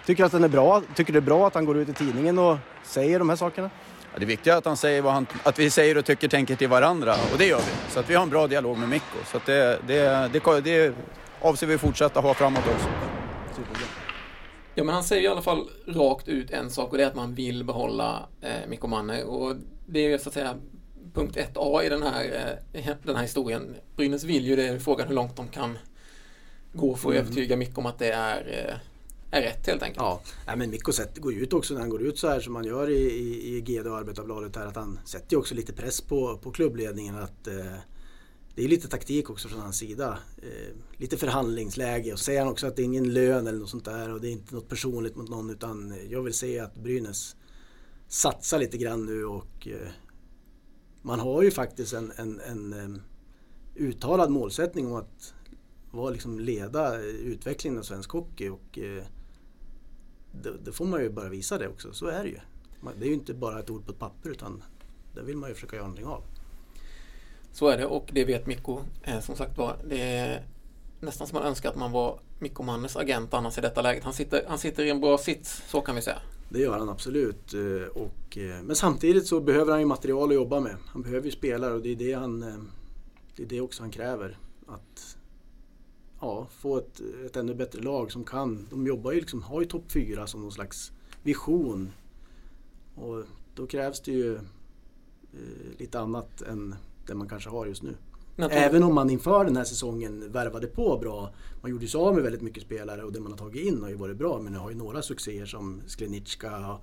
[0.07, 0.83] Tycker att den är bra?
[0.95, 3.37] Tycker du det är bra att han går ut i tidningen och säger de här
[3.37, 3.71] sakerna?
[4.13, 6.57] Ja, det viktiga är att, han säger vad han, att vi säger och tycker tänker
[6.57, 7.93] till varandra och det gör vi.
[7.93, 9.17] Så att vi har en bra dialog med Mikko.
[9.27, 10.95] Så att det, det, det, det
[11.41, 12.89] avser vi fortsätta ha framåt också.
[13.57, 13.87] Superbra.
[14.75, 17.15] Ja, men han säger i alla fall rakt ut en sak och det är att
[17.15, 19.23] man vill behålla eh, Mikko Manne.
[19.23, 20.55] Och det är ju så att säga
[21.15, 23.77] punkt 1A i den här, eh, den här historien.
[23.97, 25.79] Brynäs vill ju det, frågan hur långt de kan
[26.73, 27.27] gå för att mm.
[27.27, 30.35] övertyga Mikko om att det är, eh, är rätt helt enkelt.
[30.47, 32.65] Ja, men Mikko går ju ut också när han går ut så här som han
[32.65, 36.01] gör i, i, i GD och Arbetarbladet här att han sätter ju också lite press
[36.01, 37.75] på, på klubbledningen att eh,
[38.55, 40.19] det är lite taktik också från hans sida.
[40.43, 43.85] Eh, lite förhandlingsläge och säger han också att det är ingen lön eller något sånt
[43.85, 47.37] där och det är inte något personligt mot någon utan jag vill se att Brynäs
[48.09, 49.89] satsar lite grann nu och eh,
[51.07, 53.03] man har ju faktiskt en, en, en
[53.75, 55.35] uttalad målsättning om att
[55.91, 59.05] vara liksom leda eh, utvecklingen av svensk hockey och eh,
[60.65, 62.39] då får man ju bara visa det också, så är det ju.
[62.99, 64.63] Det är ju inte bara ett ord på ett papper utan
[65.15, 66.23] det vill man ju försöka göra någonting av.
[67.53, 68.81] Så är det och det vet Mikko.
[69.03, 70.47] Eh, som sagt var, det är
[71.01, 74.05] nästan som man önskar att man var Mikko Mannes agent annars i detta läget.
[74.05, 76.19] Han sitter, han sitter i en bra sits, så kan vi säga.
[76.49, 77.55] Det gör han absolut.
[77.55, 80.77] Eh, och, eh, men samtidigt så behöver han ju material att jobba med.
[80.87, 82.59] Han behöver ju spelare och det är det, han, eh,
[83.37, 84.39] det, är det också han kräver.
[84.67, 85.17] Att
[86.21, 88.67] ja, få ett, ett ännu bättre lag som kan.
[88.71, 91.93] De jobbar ju liksom, har ju topp fyra som någon slags vision.
[92.95, 93.23] Och
[93.55, 94.41] då krävs det ju eh,
[95.79, 96.75] lite annat än
[97.07, 97.95] det man kanske har just nu.
[98.37, 101.35] Även om man inför den här säsongen värvade på bra.
[101.63, 103.89] Man gjorde sig av med väldigt mycket spelare och det man har tagit in har
[103.89, 104.41] ju varit bra.
[104.41, 106.79] Men det har ju några succéer som Sklenicka,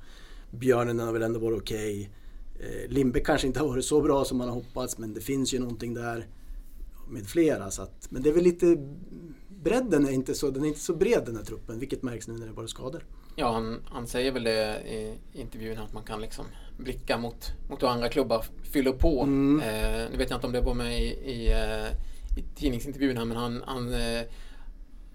[0.52, 2.12] Björnen har väl ändå varit okej.
[2.56, 2.88] Okay.
[2.88, 5.60] Lindbäck kanske inte har varit så bra som man har hoppats men det finns ju
[5.60, 6.28] någonting där
[7.10, 7.72] med flera.
[7.72, 8.78] Så att, men det är väl lite
[9.64, 12.38] bredden är inte så, den är inte så bred den här truppen vilket märks nu
[12.38, 13.06] när det varit skador.
[13.42, 16.46] Ja, han, han säger väl det i intervjun att man kan liksom
[16.78, 19.24] blicka mot, mot hur andra klubbar fyller på.
[19.24, 19.60] Mm.
[19.60, 21.92] Eh, nu vet jag inte om det var med i, i, eh,
[22.38, 24.22] i tidningsintervjun här men han, han eh,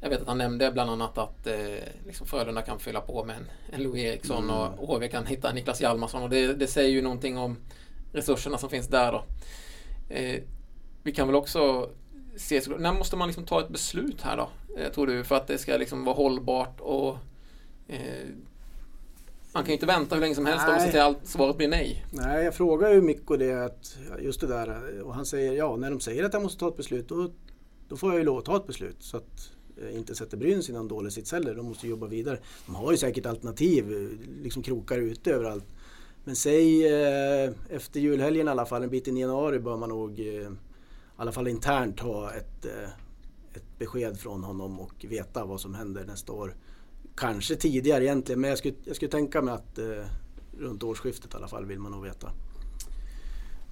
[0.01, 1.57] jag vet att han nämnde bland annat att eh,
[2.07, 4.57] liksom Frölunda kan fylla på med en, en Louis Eriksson mm.
[4.57, 7.57] och HV kan hitta Niklas Hjalmarsson och det, det, säger ju någonting om
[8.12, 9.25] resurserna som finns där då.
[10.15, 10.43] Eh,
[11.03, 11.91] vi kan väl också
[12.37, 14.49] se, när måste man liksom ta ett beslut här då?
[14.79, 17.19] Eh, tror du för att det ska liksom vara hållbart och
[17.88, 18.01] eh,
[19.53, 20.92] Han kan ju inte vänta hur länge som helst om Nej.
[20.92, 22.07] så att allt svaret blir nej.
[22.11, 25.01] Nej, jag frågar ju Mikko det, att, just det där.
[25.03, 27.31] Och han säger ja, när de säger att jag måste ta ett beslut då,
[27.88, 28.96] då får jag ju lov att ta ett beslut.
[28.99, 29.51] Så att
[29.83, 31.55] jag inte sätter Brynäs i någon dålig sits heller.
[31.55, 32.38] De måste jobba vidare.
[32.66, 34.11] De har ju säkert alternativ,
[34.42, 35.64] liksom krokar ute överallt.
[36.25, 39.88] Men säg eh, efter julhelgen i alla fall, en bit in i januari bör man
[39.88, 40.49] nog eh, i
[41.16, 42.88] alla fall internt ha ett, eh,
[43.55, 46.55] ett besked från honom och veta vad som händer nästa år.
[47.17, 50.05] Kanske tidigare egentligen, men jag skulle, jag skulle tänka mig att eh,
[50.59, 52.31] runt årsskiftet i alla fall vill man nog veta.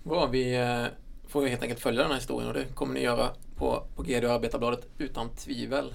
[0.03, 0.85] Bra, vi eh,
[1.29, 4.03] får ju helt enkelt följa den här historien och det kommer ni göra på, på
[4.03, 5.95] GD och Arbetarbladet utan tvivel.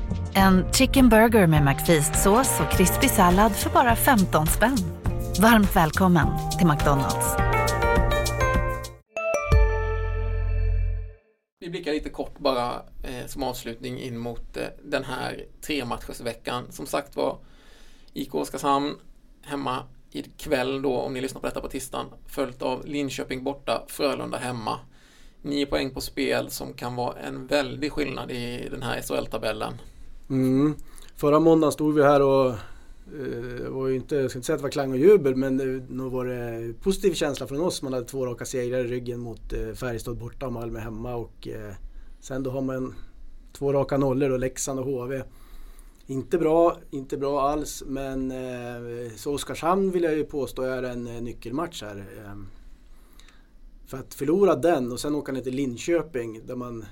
[0.35, 4.77] En chicken burger med McFeast-sås och krispig sallad för bara 15 spänn.
[5.41, 7.35] Varmt välkommen till McDonalds.
[11.59, 16.71] Vi blickar lite kort bara eh, som avslutning in mot eh, den här trematchersveckan.
[16.71, 17.37] Som sagt var
[18.13, 18.95] IK Oskarshamn
[19.41, 22.07] hemma ikväll då om ni lyssnar på detta på tisdagen.
[22.25, 24.79] Följt av Linköping borta, Frölunda hemma.
[25.41, 29.73] Nio poäng på spel som kan vara en väldig skillnad i den här SHL-tabellen.
[30.31, 30.75] Mm.
[31.15, 32.53] Förra måndagen stod vi här och
[33.59, 35.57] det var ju inte, jag ska inte säga att det var klang och jubel men
[35.89, 37.81] nog var det positiv känsla från oss.
[37.81, 41.47] Man hade två raka segrar i ryggen mot eh, Färjestad borta och Malmö hemma och
[41.47, 41.73] eh,
[42.19, 42.95] sen då har man
[43.53, 45.23] två raka nollor då, Leksand och HV.
[46.07, 48.33] Inte bra, inte bra alls men
[49.15, 52.05] så Oskarshamn vill jag ju påstå är en nyckelmatch här.
[52.25, 52.47] Ehm,
[53.85, 56.85] för att förlora den och sen åka ner till Linköping där man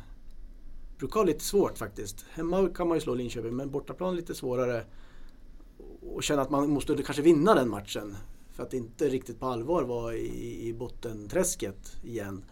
[1.00, 2.26] brukar ha lite svårt faktiskt.
[2.32, 4.84] Hemma kan man ju slå Linköping men bortaplan lite svårare.
[6.02, 8.16] Och känna att man måste kanske vinna den matchen.
[8.54, 12.44] För att inte riktigt på allvar vara i, i bottenträsket igen.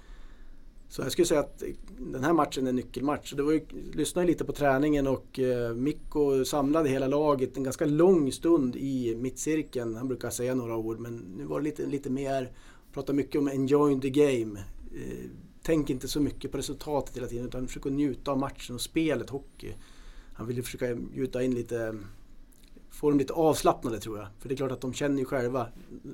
[0.90, 1.64] Så jag skulle säga att
[2.00, 3.34] den här matchen är en nyckelmatch.
[3.34, 7.86] Det var ju, lyssnade lite på träningen och eh, Mikko samlade hela laget en ganska
[7.86, 9.96] lång stund i mittcirkeln.
[9.96, 12.52] Han brukar säga några ord men nu var det lite, lite mer,
[12.94, 14.60] pratade mycket om enjoy the game.
[14.96, 15.30] Eh,
[15.68, 18.82] tänk inte så mycket på resultatet hela tiden utan försök att njuta av matchen och
[18.82, 19.74] spelet hockey.
[20.34, 21.98] Han ville försöka gjuta in lite,
[22.90, 24.28] få dem lite avslappnade tror jag.
[24.40, 25.68] För det är klart att de känner ju själva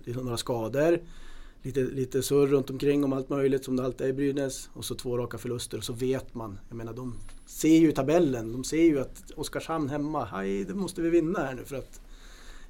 [0.05, 0.99] några skador,
[1.61, 4.69] lite, lite surr runt omkring om allt möjligt som det alltid är i Brynäs.
[4.73, 6.59] Och så två raka förluster och så vet man.
[6.69, 11.01] Jag menar de ser ju tabellen, de ser ju att Oskarshamn hemma, hej det måste
[11.01, 12.01] vi vinna här nu för att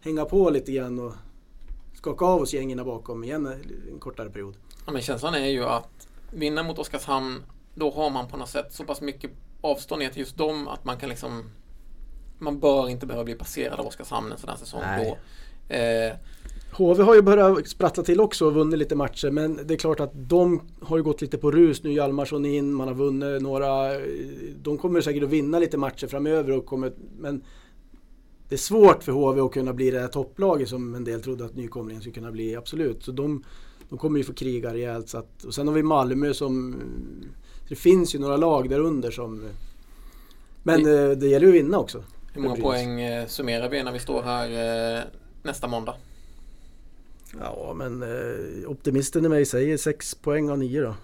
[0.02, 1.13] hänga på lite grann och
[1.93, 3.46] skaka av oss gängen bakom igen
[3.91, 4.56] en kortare period.
[4.86, 7.43] Ja, men känslan är ju att vinna mot Oskarshamn,
[7.76, 10.86] då har man på något sätt så pass mycket avstånd ner till just dem att
[10.86, 11.43] man kan liksom
[12.39, 15.17] man bör inte behöva bli passerad av Oskarshamn en sån här säsong Nej.
[15.69, 15.76] då.
[15.76, 16.13] Eh,
[16.72, 20.00] HV har ju börjat sprattla till också och vunnit lite matcher men det är klart
[20.00, 21.93] att de har ju gått lite på rus nu.
[21.93, 24.00] Hjalmarsson in, man har vunnit några.
[24.62, 27.43] De kommer säkert att vinna lite matcher framöver och kommer, men
[28.50, 31.46] det är svårt för HV att kunna bli det här topplaget som en del trodde
[31.46, 33.04] att nykomlingen skulle kunna bli, absolut.
[33.04, 33.43] Så de,
[33.93, 35.10] de kommer ju få kriga rejält.
[35.10, 36.82] Så att, och sen har vi Malmö som...
[37.69, 39.49] Det finns ju några lag där under som...
[40.63, 42.03] Men eh, det gäller ju att vinna också.
[42.34, 44.49] hur många poäng eh, summerar vi när vi står här
[44.97, 45.03] eh,
[45.43, 45.95] nästa måndag?
[47.39, 48.03] Ja, men
[48.67, 50.95] optimisten i mig säger 6 poäng av 9 då.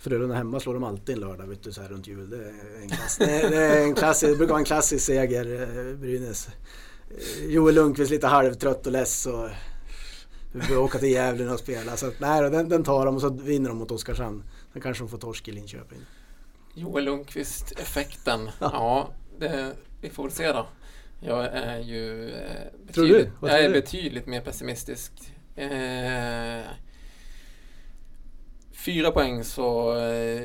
[0.00, 2.30] Frölunda hemma slår de alltid en lördag vet du, så här runt jul.
[2.30, 5.94] Det är en, klass, det det är en klassisk, det brukar vara en klassisk seger,
[5.94, 6.48] Brynäs.
[7.48, 9.48] Joel Lundqvist lite halvtrött och less och
[10.56, 11.96] vi får åka till Gävle och spela.
[11.96, 14.44] Så att, nej, den, den tar de och så vinner de mot Oskarshamn.
[14.72, 15.98] Sen kanske de får torsk i Linköping.
[16.74, 18.50] Joel Lundqvist-effekten.
[18.60, 20.66] ja, det, vi får väl se då.
[21.20, 23.12] Jag är ju eh, Tror du?
[23.12, 23.72] betydligt, jag är du?
[23.80, 25.12] betydligt mer pessimistisk.
[25.56, 26.62] Eh,
[28.72, 30.42] fyra poäng så eh,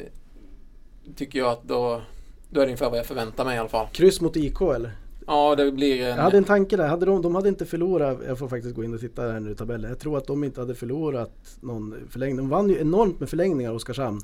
[1.15, 2.01] tycker jag att då,
[2.49, 3.87] då är det ungefär vad jag förväntar mig i alla fall.
[3.91, 4.91] Kryss mot IK eller?
[5.31, 6.07] Ja, det blir en...
[6.07, 6.87] Jag hade en tanke där.
[6.87, 9.51] Hade de, de hade inte förlorat, jag får faktiskt gå in och titta här nu
[9.51, 9.89] i tabellen.
[9.89, 12.37] Jag tror att de inte hade förlorat någon förlängning.
[12.37, 14.21] De vann ju enormt med förlängningar Oskarshamn.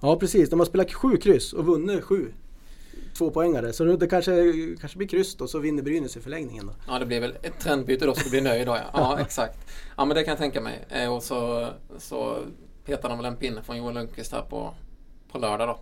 [0.00, 2.32] Ja precis, de har spelat sju kryss och vunnit sju.
[3.18, 3.72] Två poängare.
[3.72, 6.72] Så det kanske, kanske blir kryss då, så vinner Brynäs i förlängningen då.
[6.88, 8.84] Ja, det blir väl ett trendbyte då så det blir nöjd då ja.
[8.92, 9.58] Ja, exakt.
[9.96, 10.84] Ja, men det kan jag tänka mig.
[10.88, 11.68] Eh, och så,
[11.98, 12.38] så
[12.84, 14.74] petar de väl en pinne från Joel Lundqvist här på,
[15.32, 15.78] på lördag då.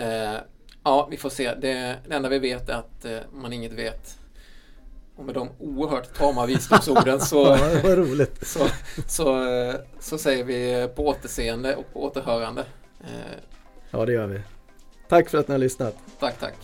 [0.00, 0.36] Eh,
[0.84, 1.54] ja, vi får se.
[1.54, 4.18] Det, det enda vi vet är att eh, man inget vet.
[5.16, 7.56] Och med de oerhört tama visdomsorden så,
[8.42, 8.66] så,
[9.06, 12.64] så, eh, så säger vi på återseende och på återhörande.
[13.00, 13.38] Eh,
[13.90, 14.40] Ja, det gör vi.
[15.08, 15.96] Tack för att ni har lyssnat.
[16.20, 16.54] Tack, tack.